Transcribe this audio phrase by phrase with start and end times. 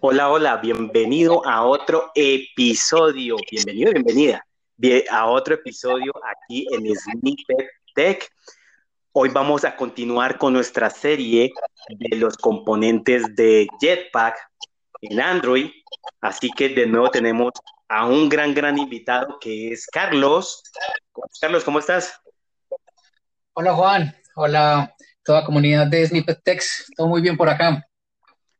[0.00, 3.36] Hola, hola, bienvenido a otro episodio.
[3.50, 4.44] Bienvenido, bienvenida
[5.10, 8.28] a otro episodio aquí en Snippet Tech.
[9.12, 11.52] Hoy vamos a continuar con nuestra serie
[11.88, 14.36] de los componentes de Jetpack
[15.02, 15.70] en Android.
[16.20, 17.52] Así que de nuevo tenemos
[17.88, 20.64] a un gran, gran invitado que es Carlos.
[21.40, 22.20] Carlos, ¿cómo estás?
[23.52, 24.94] Hola Juan, hola
[25.24, 26.62] toda comunidad de Snippet Tech.
[26.96, 27.84] Todo muy bien por acá.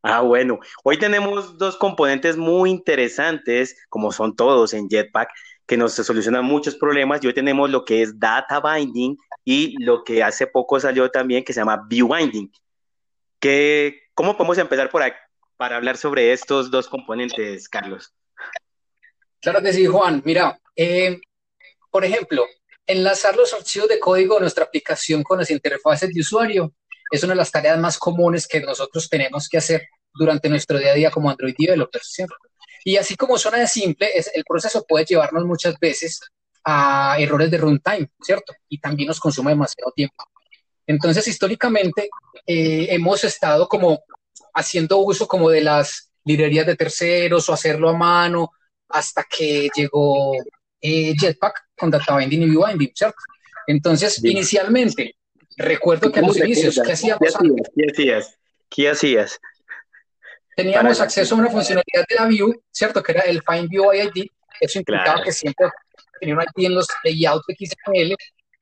[0.02, 0.58] Ah, bueno.
[0.82, 5.30] Hoy tenemos dos componentes muy interesantes, como son todos en Jetpack,
[5.66, 7.22] que nos solucionan muchos problemas.
[7.22, 11.44] Y hoy tenemos lo que es Data Binding y lo que hace poco salió también,
[11.44, 12.52] que se llama View Binding.
[13.38, 15.02] ¿Qué, ¿Cómo podemos empezar por
[15.56, 18.12] para hablar sobre estos dos componentes, Carlos?
[19.40, 20.22] Claro que sí, Juan.
[20.24, 21.20] Mira, eh,
[21.90, 22.44] por ejemplo,
[22.86, 26.72] enlazar los archivos de código de nuestra aplicación con las interfaces de usuario
[27.10, 30.92] es una de las tareas más comunes que nosotros tenemos que hacer durante nuestro día
[30.92, 32.36] a día como Android developers, ¿cierto?
[32.84, 36.20] Y así como suena de simple, el proceso puede llevarnos muchas veces
[36.64, 38.52] a errores de runtime, ¿cierto?
[38.68, 40.24] Y también nos consume demasiado tiempo.
[40.86, 42.08] Entonces, históricamente,
[42.46, 44.00] eh, hemos estado como
[44.54, 48.52] haciendo uso como de las librerías de terceros o hacerlo a mano
[48.88, 50.32] hasta que llegó
[50.84, 53.16] eh, Jetpack con Data Binding y View Binding, ¿cierto?
[53.66, 55.16] Entonces, inicialmente,
[55.56, 57.20] Recuerdo que a los inicios, ¿qué hacíamos?
[57.76, 58.38] ¿Qué hacías?
[58.68, 59.40] ¿Qué hacías?
[60.56, 63.02] Teníamos acceso a una funcionalidad de la View, ¿cierto?
[63.02, 64.26] Que era el Find View ID.
[64.60, 65.68] Eso implicaba que siempre
[66.20, 68.16] tenía un ID en los layouts de XML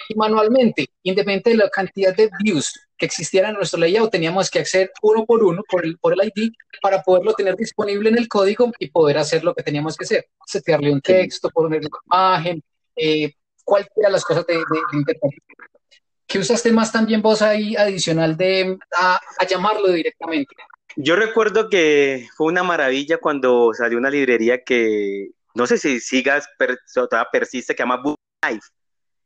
[0.08, 4.60] y manualmente, independiente de la cantidad de views que existieran en nuestro layout, teníamos que
[4.60, 8.28] acceder uno por uno por el, por el ID para poderlo tener disponible en el
[8.28, 10.26] código y poder hacer lo que teníamos que hacer.
[10.46, 12.62] Setearle un texto, ponerle una imagen,
[12.94, 13.32] eh,
[13.64, 15.18] cualquiera de las cosas de, de, de
[16.28, 20.54] ¿Qué usaste más también vos ahí adicional de a, llamarlo directamente?
[20.94, 26.48] Yo recuerdo que fue una maravilla cuando salió una librería que no sé si sigas,
[26.94, 28.68] todavía persiste, que se llama Book Life,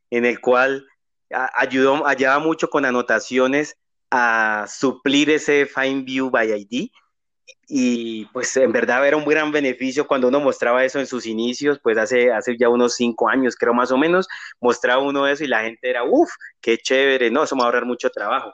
[0.08, 0.86] en el cual
[1.30, 3.76] ayudó, ayudaba mucho con anotaciones
[4.10, 6.90] a suplir ese Find View by ID
[7.68, 11.80] y pues en verdad era un gran beneficio cuando uno mostraba eso en sus inicios,
[11.82, 14.28] pues hace, hace ya unos cinco años creo más o menos,
[14.60, 17.68] mostraba uno eso y la gente era, uff, qué chévere, no, eso me va a
[17.68, 18.52] ahorrar mucho trabajo.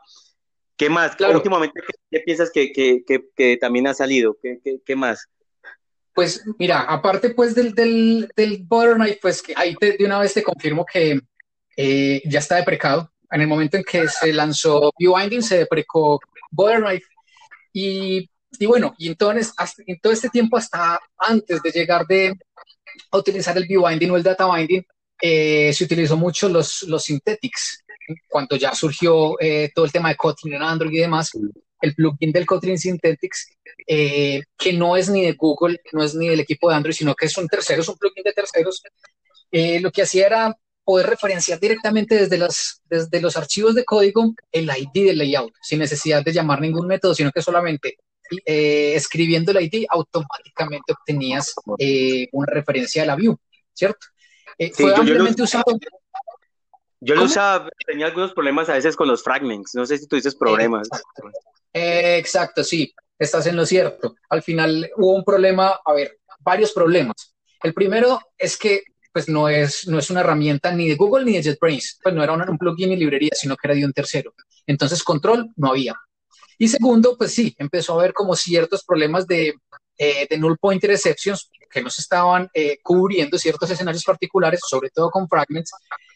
[0.77, 1.15] ¿Qué más?
[1.15, 1.37] Claro.
[1.37, 1.81] Últimamente,
[2.11, 3.05] ¿qué, piensas que, que,
[3.37, 4.37] que, también ha salido?
[4.43, 5.29] ¿Qué, ¿Qué, más?
[6.15, 10.43] Pues mira, aparte pues del, del, del Knife, pues que ahí de una vez te
[10.43, 11.21] confirmo que
[11.77, 13.13] eh, ya está deprecado.
[13.31, 16.21] En el momento en que se lanzó Viewbinding, se deprecó
[16.55, 17.07] Knife
[17.73, 18.29] y
[18.59, 19.53] y bueno, y entonces,
[19.87, 22.35] en todo este tiempo, hasta antes de llegar de
[23.11, 24.85] a utilizar el binding o el data binding,
[25.21, 27.85] eh, se utilizó mucho los, los synthetics.
[28.29, 31.31] Cuando ya surgió eh, todo el tema de Kotlin en Android y demás,
[31.81, 33.49] el plugin del Kotlin Synthetics,
[33.87, 37.15] eh, que no es ni de Google, no es ni del equipo de Android, sino
[37.15, 38.83] que es un tercero, es un plugin de terceros,
[39.53, 44.65] lo que hacía era poder referenciar directamente desde, las, desde los archivos de código el
[44.71, 47.99] ID del layout, sin necesidad de llamar ningún método, sino que solamente
[48.45, 53.37] eh, escribiendo el ID, automáticamente obtenías eh, una referencia a la view,
[53.73, 54.07] ¿cierto?
[54.59, 55.65] Eh, fue ampliamente usado.
[57.01, 60.17] Yo lo usaba, tenía algunos problemas a veces con los fragments, no sé si tú
[60.17, 60.89] dices problemas.
[61.73, 64.15] Exacto, sí, estás en lo cierto.
[64.31, 67.35] Al final hubo un problema, a ver, varios problemas.
[67.63, 68.83] El primero es que
[69.13, 72.23] pues no es, no es una herramienta ni de Google ni de JetBrains, pues no
[72.23, 74.35] era un plugin ni librería, sino que era de un tercero.
[74.67, 75.95] Entonces control no había.
[76.59, 79.55] Y segundo, pues sí, empezó a haber como ciertos problemas de,
[79.99, 85.11] eh, de null pointer exceptions que nos estaban eh, cubriendo ciertos escenarios particulares, sobre todo
[85.11, 85.73] con fragments.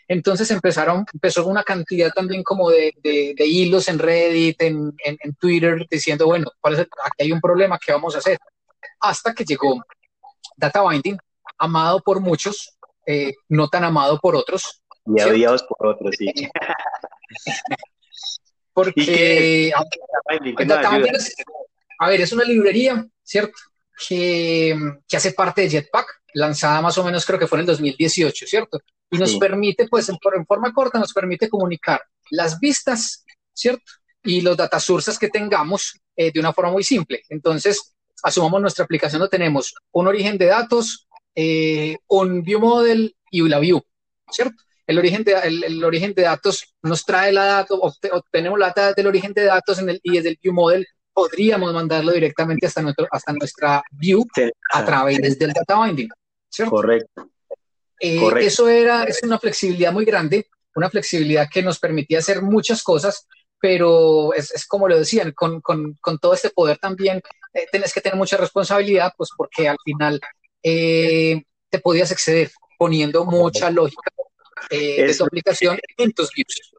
[0.09, 5.85] Entonces empezaron, empezó una cantidad también como de, de, hilos en Reddit, en, en, Twitter,
[5.91, 8.39] diciendo, bueno, ¿cuál aquí hay un problema, ¿qué vamos a hacer?
[9.01, 9.83] Hasta que llegó
[10.57, 11.19] Data Binding,
[11.59, 12.76] amado por muchos,
[13.07, 14.83] eh, no tan amado por otros.
[15.07, 16.27] Y odiados por otros, sí.
[18.73, 19.73] Porque
[21.99, 23.57] a ver, es una librería, ¿cierto?
[24.09, 24.77] Que,
[25.09, 28.47] que, hace parte de Jetpack, lanzada más o menos creo que fue en el 2018,
[28.47, 28.79] ¿cierto?
[29.11, 33.85] Y nos permite, pues en, en, forma corta, nos permite comunicar las vistas, ¿cierto?
[34.23, 37.23] Y los data sources que tengamos eh, de una forma muy simple.
[37.29, 43.49] Entonces, asumamos nuestra aplicación, no tenemos un origen de datos, eh, un view model y
[43.49, 43.81] la view,
[44.31, 44.57] ¿cierto?
[44.87, 49.09] el origen de, el, origen de datos nos trae la data, obtenemos la data del
[49.09, 53.07] origen de datos en el, y desde el view model podríamos mandarlo directamente hasta, nuestro,
[53.11, 54.25] hasta nuestra view
[54.73, 56.09] a través del data binding.
[56.49, 56.71] ¿cierto?
[56.71, 57.31] Correcto.
[57.99, 62.83] Eh, Eso era, es una flexibilidad muy grande, una flexibilidad que nos permitía hacer muchas
[62.83, 63.27] cosas,
[63.59, 65.63] pero es, como lo decían, con,
[66.21, 67.23] todo este poder también
[67.55, 70.21] eh, tenés que tener mucha responsabilidad, pues porque al final
[70.69, 74.11] eh, te podías exceder poniendo mucha lógica
[74.69, 76.73] de tu aplicación en tus views.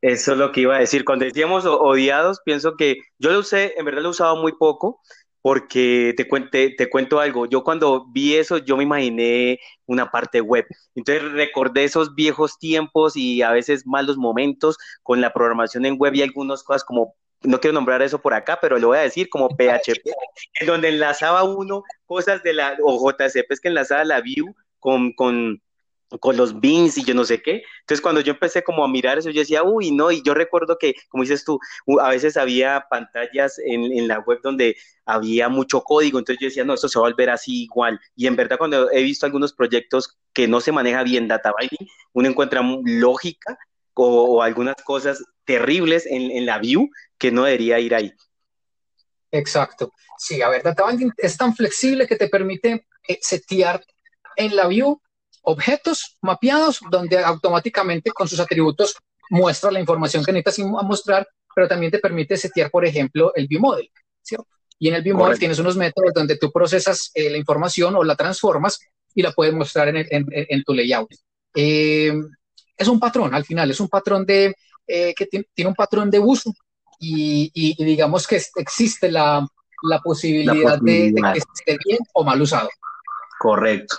[0.00, 1.04] Eso es lo que iba a decir.
[1.04, 5.02] Cuando decíamos odiados, pienso que yo lo usé, en verdad lo he usado muy poco,
[5.42, 10.40] porque te, cuente, te cuento algo, yo cuando vi eso, yo me imaginé una parte
[10.40, 10.64] web.
[10.94, 16.14] Entonces recordé esos viejos tiempos y a veces malos momentos con la programación en web
[16.14, 17.14] y algunas cosas como,
[17.44, 20.10] no quiero nombrar eso por acá, pero lo voy a decir como PHP,
[20.60, 25.12] en donde enlazaba uno cosas de la, o JCP es que enlazaba la view con,
[25.12, 25.60] con
[26.20, 27.62] con los bins y yo no sé qué.
[27.80, 30.78] Entonces, cuando yo empecé como a mirar eso, yo decía, uy, no, y yo recuerdo
[30.78, 31.58] que, como dices tú,
[32.00, 34.76] a veces había pantallas en, en, la web donde
[35.06, 38.00] había mucho código, entonces yo decía, no, esto se va a volver así igual.
[38.16, 41.88] Y en verdad, cuando he visto algunos proyectos que no se maneja bien data binding,
[42.12, 43.58] uno encuentra lógica
[43.94, 48.12] o, algunas cosas terribles en, en, la view que no debería ir ahí.
[49.30, 49.92] Exacto.
[50.18, 53.84] Sí, a ver, data binding es tan flexible que te permite eh, setear
[54.36, 55.00] en la view
[55.42, 58.96] objetos mapeados donde automáticamente con sus atributos
[59.30, 63.60] muestra la información que necesitas mostrar, pero también te permite setear, por ejemplo, el view
[63.60, 63.90] model,
[64.22, 64.48] ¿cierto?
[64.78, 68.04] Y en el view model tienes unos métodos donde tú procesas eh, la información o
[68.04, 68.80] la transformas
[69.14, 71.10] y la puedes mostrar en, tu layout.
[71.54, 72.12] Eh,
[72.76, 74.54] es un patrón, al final, es un patrón de,
[74.86, 76.52] eh, que tiene un patrón de uso
[76.98, 79.46] y, digamos que existe la,
[80.02, 82.68] posibilidad, De, de que esté bien o mal usado.
[83.38, 83.96] Correcto.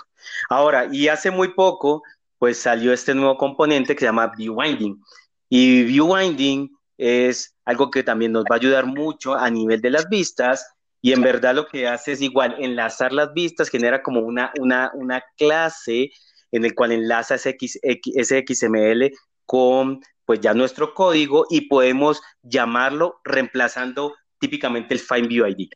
[0.48, 2.02] Ahora, y hace muy poco,
[2.38, 5.00] pues salió este nuevo componente que se llama Viewinding.
[5.48, 10.08] Y Viewinding es algo que también nos va a ayudar mucho a nivel de las
[10.08, 10.66] vistas.
[11.00, 14.90] Y en verdad lo que hace es igual, enlazar las vistas, genera como una, una,
[14.94, 16.10] una clase
[16.50, 19.12] en el cual enlaza ese, ese XML
[19.44, 25.70] con pues ya nuestro código y podemos llamarlo reemplazando típicamente el Find View ID.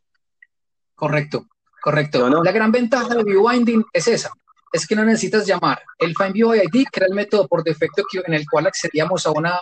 [0.93, 1.47] Correcto,
[1.81, 2.29] correcto.
[2.43, 4.31] La gran ventaja de Viewinding es esa,
[4.71, 8.33] es que no necesitas llamar el FindViewID, ID, que era el método por defecto en
[8.33, 9.59] el cual accedíamos a una,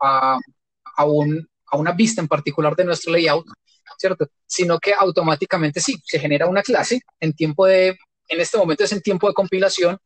[0.00, 0.38] a,
[0.96, 3.46] a, una vista en particular de nuestro layout,
[3.98, 4.28] ¿cierto?
[4.46, 7.96] Sino que automáticamente sí, se genera una clase en tiempo de,
[8.28, 9.98] en este momento es en tiempo de compilación,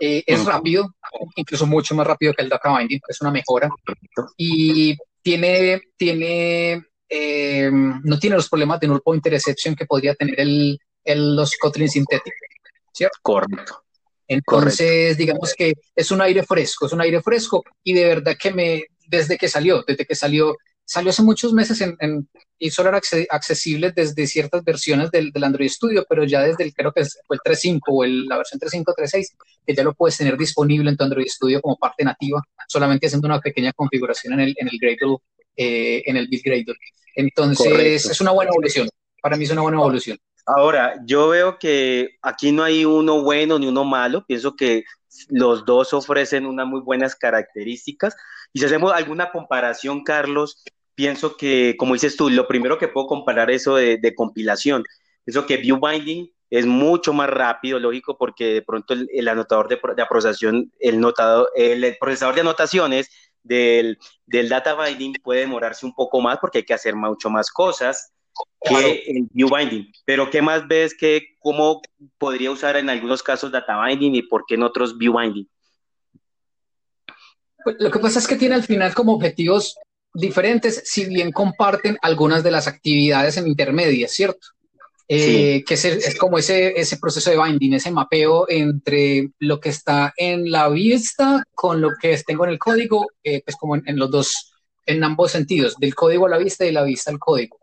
[0.00, 0.94] eh, es rápido,
[1.36, 3.68] incluso mucho más rápido que el data binding, es una mejora.
[4.36, 10.40] Y tiene, tiene, eh, no tiene los problemas de null pointer exception que podría tener
[10.40, 12.40] el, el los Kotlin sintéticos.
[12.96, 13.18] ¿cierto?
[13.22, 13.82] Correcto.
[14.28, 18.52] Entonces, digamos que es un aire fresco, es un aire fresco y de verdad que
[18.52, 20.56] me, desde que salió, desde que salió,
[20.86, 22.28] salió hace muchos meses en,
[22.58, 23.00] y solo era
[23.30, 27.40] accesible desde ciertas versiones del, Android Studio, pero ya desde el, creo que fue el
[27.40, 29.36] 3.5 o la versión 3.5, 3.6,
[29.66, 33.26] que ya lo puedes tener disponible en tu Android Studio como parte nativa, solamente haciendo
[33.26, 35.18] una pequeña configuración en el, en el Gradle,
[35.56, 36.78] eh, en el Build Gradle.
[37.16, 38.88] Entonces, es una buena evolución.
[39.20, 40.18] Para mí es una buena evolución.
[40.46, 44.24] Ahora, yo veo que aquí no hay uno bueno ni uno malo.
[44.24, 44.84] Pienso que
[45.28, 48.14] los dos ofrecen unas muy buenas características.
[48.52, 50.62] Y si hacemos alguna comparación, Carlos,
[50.96, 54.82] pienso que, como dices tú, lo primero que puedo comparar eso de, compilación.
[55.24, 59.76] Pienso que view binding es mucho más rápido, lógico, porque de pronto el, anotador de,
[59.76, 63.10] de el, notado, el, procesador de anotaciones
[63.42, 67.50] del, del data binding puede demorarse un poco más porque hay que hacer mucho más
[67.50, 68.12] cosas
[68.62, 69.92] que el view binding.
[70.04, 71.82] Pero ¿qué más ves que cómo
[72.18, 75.48] podría usar en algunos casos data binding y por qué en otros view binding?
[77.64, 79.76] Pues, lo que pasa es que tiene al final como objetivos
[80.16, 84.48] diferentes, si bien comparten algunas de las actividades en intermedias, ¿cierto?
[85.08, 90.12] Eh, que es, como ese, ese proceso de binding, ese mapeo entre lo que está
[90.16, 94.10] en la vista con lo que tengo en el código, eh, pues como en, los
[94.10, 94.52] dos,
[94.84, 97.56] en ambos sentidos, del código a la vista y la vista al código.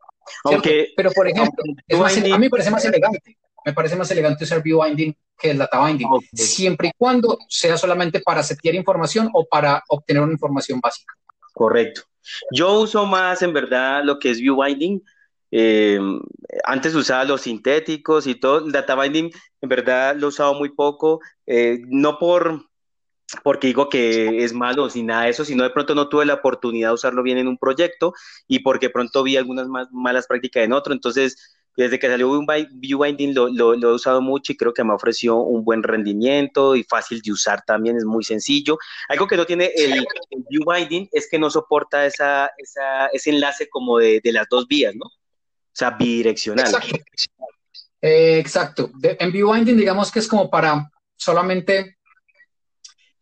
[0.96, 3.38] Pero, por ejemplo, a mí me parece más elegante.
[3.66, 7.78] Me parece más elegante usar view binding que el data binding, siempre y cuando sea
[7.78, 11.14] solamente para setear información o para obtener una información básica.
[11.54, 12.04] Correcto.
[12.52, 15.04] Yo uso más en verdad lo que es view binding.
[15.52, 16.00] Eh,
[16.64, 18.66] antes usaba los sintéticos y todo.
[18.66, 21.20] El data binding en verdad lo he usado muy poco.
[21.46, 22.66] Eh, no por
[23.44, 26.36] porque digo que es malo sin nada de eso, sino de pronto no tuve la
[26.36, 28.14] oportunidad de usarlo bien en un proyecto
[28.48, 30.94] y porque pronto vi algunas más malas prácticas en otro.
[30.94, 32.30] Entonces, desde que salió
[32.72, 36.84] Viewbinding lo, lo, he usado mucho y creo que me ofreció un buen rendimiento y
[36.84, 38.78] fácil de usar también, es muy sencillo.
[39.10, 40.06] Algo que no tiene el,
[40.50, 42.50] Viewbinding es que no soporta esa,
[43.12, 45.06] ese enlace como de, las dos vías, ¿no?
[45.06, 46.68] O sea, bidireccional.
[46.68, 46.98] Exacto.
[48.02, 48.92] Eh, exacto.
[49.02, 51.98] en Viewbinding digamos que es como para solamente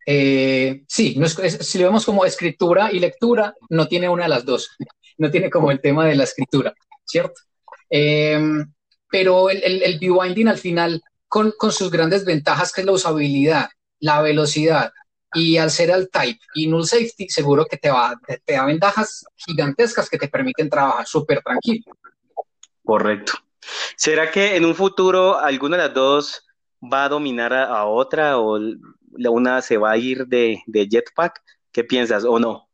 [0.04, 1.16] eh, sí,
[1.60, 4.70] si lo vemos como escritura y lectura, no tiene una de las dos,
[5.18, 7.40] no tiene como el tema de la escritura, ¿cierto?
[7.94, 8.72] Em,
[9.10, 12.92] pero el, el, el binding al final, con, con sus grandes ventajas, que es la
[12.92, 13.68] usabilidad,
[14.00, 14.92] la velocidad,
[15.34, 19.26] y al ser al type y null safety, seguro que te, va, te, da ventajas
[19.36, 21.92] gigantescas que te permiten trabajar súper tranquilo.
[22.82, 23.34] Correcto.
[23.94, 26.46] ¿Será que en un futuro alguna de las dos
[26.82, 28.58] va a dominar a, otra o
[29.18, 31.42] una se va a ir de, de, Jetpack?
[31.70, 32.70] ¿Qué piensas o no?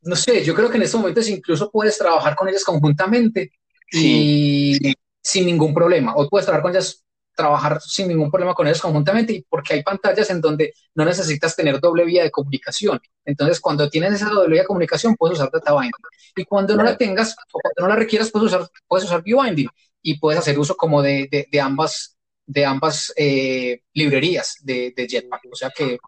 [0.00, 3.52] No sé, yo creo que en estos momentos incluso puedes trabajar con ellas conjuntamente
[3.92, 6.14] y sin ningún problema.
[6.16, 7.02] O puedes trabajar con ellas
[7.34, 11.56] trabajar sin ningún problema con ellos conjuntamente y porque hay pantallas en donde no necesitas
[11.56, 13.00] tener doble vía de comunicación.
[13.24, 15.92] Entonces, cuando tienes esa doble vía de comunicación, puedes usar data binding.
[16.36, 19.42] Y cuando no la tengas o cuando no la requieras, puedes usar, puedes usar view
[19.42, 19.68] binding
[20.02, 25.42] y puedes hacer uso como de, de, ambas de ambas eh, librerías de, de, Jetpack.
[25.50, 25.98] O sea que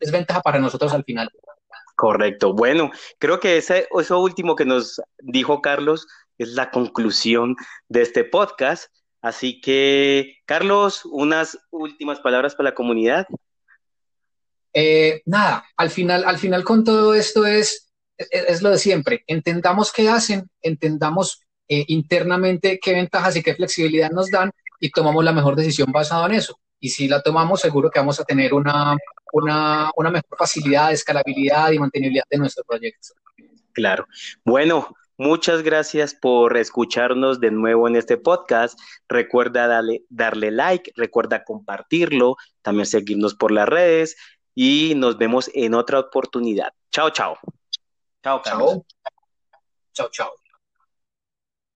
[0.00, 1.28] es, ventaja para nosotros al final.
[1.94, 2.54] Correcto.
[2.54, 6.06] Bueno, creo que ese, eso último que nos dijo Carlos
[6.42, 7.56] es la conclusión
[7.88, 8.92] de este podcast.
[9.20, 13.26] Así que, Carlos, unas últimas palabras para la comunidad.
[14.74, 19.22] Eh, nada, al final, al final con todo esto es, es, lo de siempre.
[19.26, 25.24] Entendamos qué hacen, entendamos eh, internamente qué ventajas y qué flexibilidad nos dan y tomamos
[25.24, 26.58] la mejor decisión basada en eso.
[26.80, 28.96] Y si la tomamos, seguro que vamos a tener una,
[29.32, 33.14] una, una mejor facilidad, escalabilidad y mantenibilidad de nuestro proyecto.
[33.72, 34.06] Claro.
[34.44, 38.76] Bueno, Muchas gracias por escucharnos de nuevo en este podcast.
[39.08, 44.16] Recuerda darle, darle like, recuerda compartirlo, también seguirnos por las redes
[44.52, 46.72] y nos vemos en otra oportunidad.
[46.90, 47.38] Chao, chao.
[48.24, 48.84] Chao, chao.
[49.92, 50.41] Chao, chao.